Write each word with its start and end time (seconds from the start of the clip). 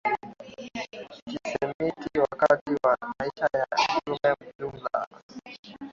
ya 0.75 0.87
Kisemiti 1.13 2.19
Wakati 2.19 2.71
wa 2.83 2.97
maisha 3.17 3.47
ya 3.53 3.67
Mitume 3.71 4.51
dhuluma 4.59 5.07